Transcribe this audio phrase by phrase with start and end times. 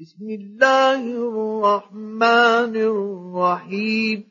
[0.00, 4.24] بسم الله الرحمن الرحيم.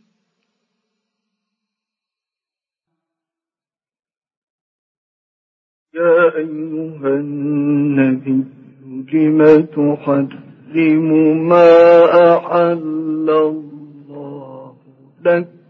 [5.93, 8.43] يا أيها النبي
[9.13, 11.09] لم تحرم
[11.47, 11.71] ما
[12.35, 14.75] أحل الله
[15.25, 15.62] لك؟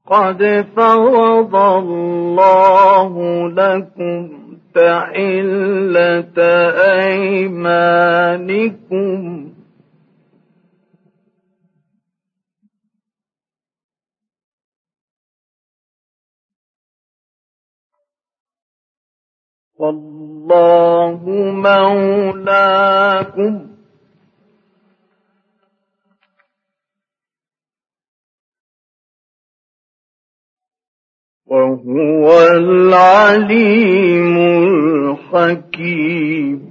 [0.09, 3.13] قد فرض الله
[3.49, 4.29] لكم
[4.75, 6.39] تحلة
[7.05, 8.19] أيمانكم.
[19.79, 21.21] والله
[21.55, 22.99] مولاكم
[31.49, 34.37] وهو العليم
[35.35, 36.69] الحكيم.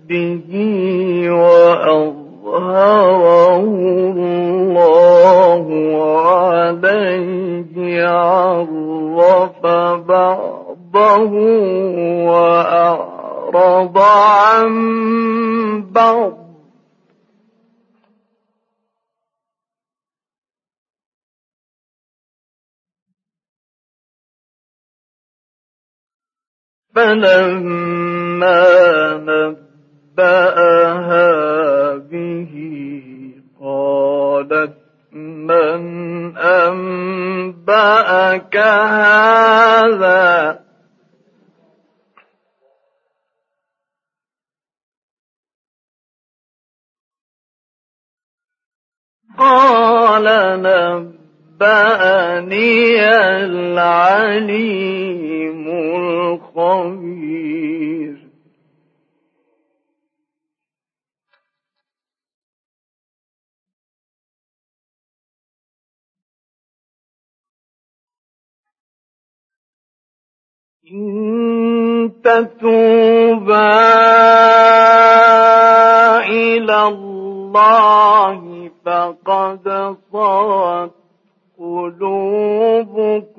[0.09, 0.49] به
[1.29, 2.89] وأظهره
[4.89, 5.65] الله
[6.27, 9.61] عليه عرف
[10.07, 10.59] بعض
[10.93, 11.33] ربه
[12.29, 14.71] وأعرض عن
[15.91, 16.48] بعض.
[26.99, 28.59] فلما
[30.17, 31.27] نبأها
[31.97, 32.53] به
[33.61, 34.73] قالت
[35.11, 40.59] من أنبأك هذا؟
[49.37, 50.27] قال
[51.59, 53.03] نبأني
[53.43, 54.79] العليم
[56.55, 57.29] الخبير.
[70.91, 73.69] إن تتوبا
[76.25, 80.98] إلى الله فقد صغت
[81.59, 83.29] قلوبكما.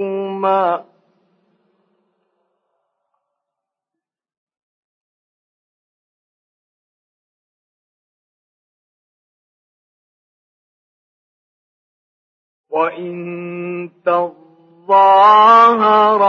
[12.70, 16.22] وإن تظاهر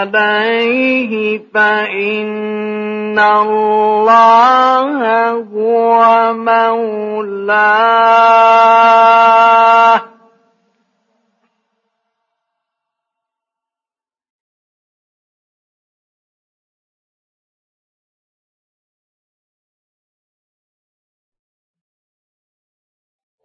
[0.00, 7.98] عليه فإن الله هو مولاه.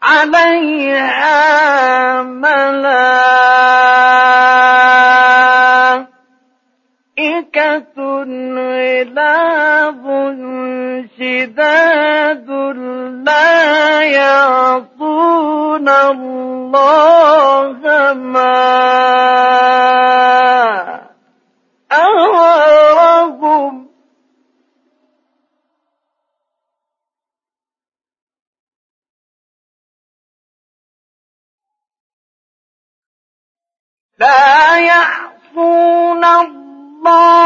[0.01, 0.75] عليها
[9.06, 10.06] غلاظ
[11.18, 12.50] شداد
[13.26, 17.80] لا يعصون الله
[18.14, 18.56] ما
[21.92, 23.88] أمرهم
[34.20, 37.44] لا يعصون الله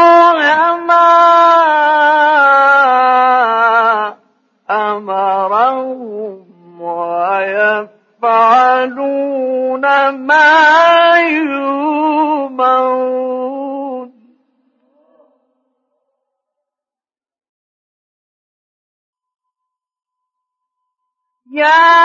[21.60, 22.00] يا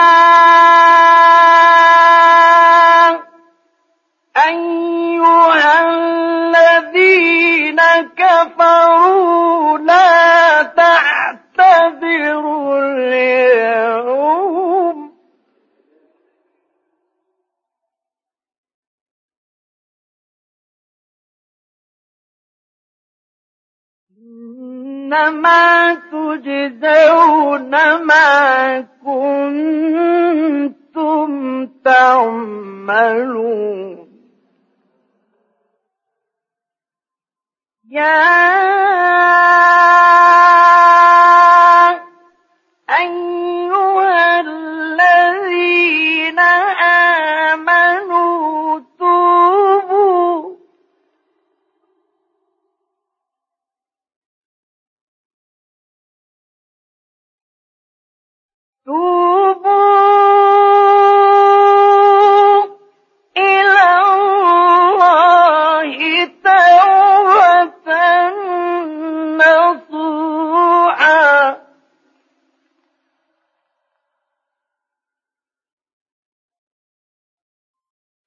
[4.46, 7.80] أيها الذين
[8.16, 12.45] كفروا لا تعتذروا.
[25.06, 27.70] إنما تجزون
[28.02, 30.06] ما كنتم
[31.84, 33.26] تعملون.
[37.90, 39.05] يا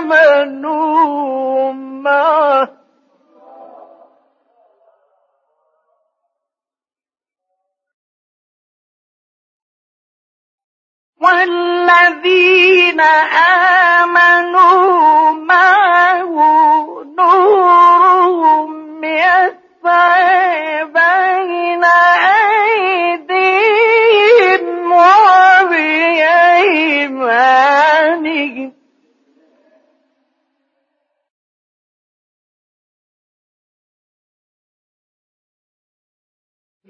[0.01, 2.69] آمنوا معه.
[12.03, 13.62] والذين آمنوا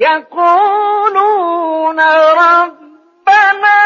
[0.00, 3.82] يقولون ربنا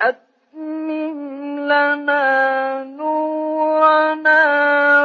[0.00, 4.42] أتمم لنا نورنا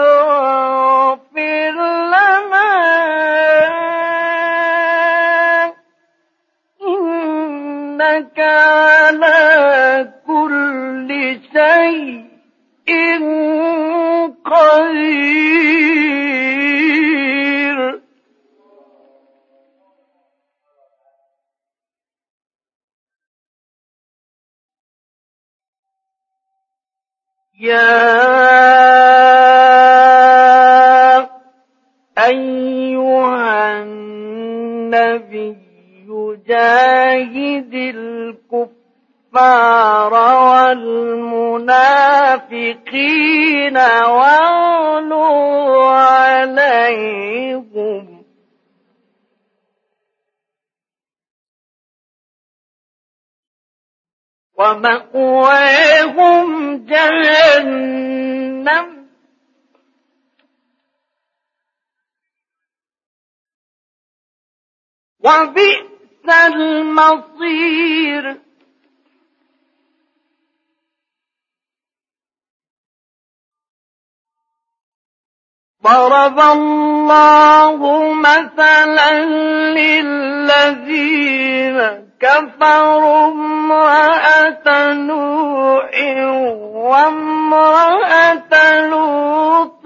[0.02, 1.76] واغفر
[2.14, 2.72] لنا
[6.82, 12.22] إنك على كل شيء
[14.46, 15.91] قدير.
[27.62, 28.02] يا
[32.18, 35.58] أيها النبي
[36.48, 37.74] جاهد
[38.54, 39.44] الكفار
[42.52, 44.71] والمنافقين واغلوا
[54.62, 56.48] ومأواهم
[56.86, 58.88] جهنم.
[65.20, 68.42] وبئس المصير.
[75.84, 79.26] ضرب الله مثلا
[79.74, 81.02] للذين
[82.22, 85.92] كفروا امرأة نوح
[86.76, 89.84] وامرأة لوط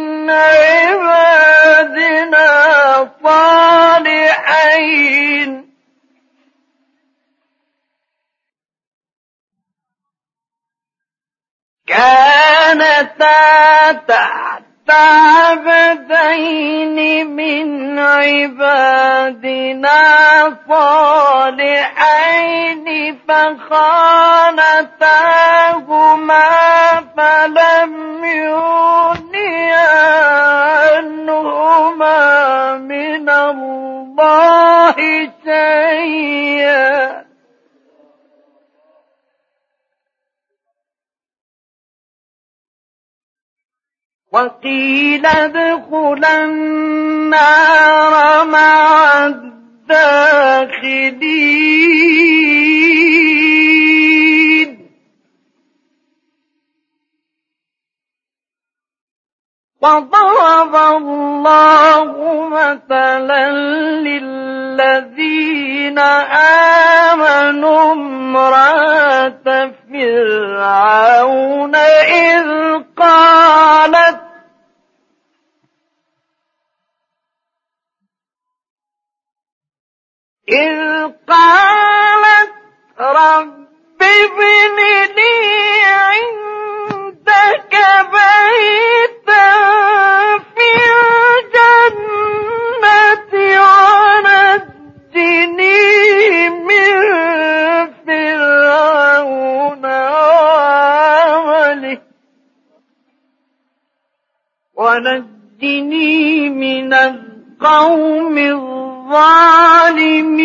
[18.27, 20.03] عبادنا
[20.69, 22.07] صالحين
[23.29, 24.09] فخانتاهما
[27.17, 29.91] فلم يغنيا
[30.97, 32.21] عنهما
[32.75, 34.97] من الله
[35.45, 36.86] شيئا.
[44.37, 48.15] وقيل ادخلا النار
[48.45, 50.37] مع الداخلين.
[59.83, 62.09] وضرب الله
[62.49, 63.51] مثلا
[64.01, 65.99] للذين
[67.09, 72.47] آمنوا امرأة فرعون إذ
[72.97, 74.27] قالت
[80.49, 82.53] إذ قالت
[83.01, 83.67] رب
[84.03, 84.79] ابن
[85.17, 85.35] لي
[86.07, 87.75] عندك
[88.15, 89.49] بيتا
[90.39, 90.71] في
[91.67, 92.33] الجنة
[95.17, 95.81] ونجني
[96.51, 96.95] من
[98.07, 99.85] فرعون
[104.77, 108.76] ونجني من القوم الظالمين.
[109.07, 110.37] ومريم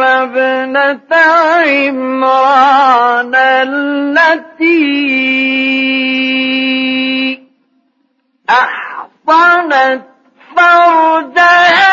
[0.00, 1.12] ابنة
[1.66, 4.82] عمران التي
[8.50, 10.02] أحصنت
[10.56, 11.92] فرجها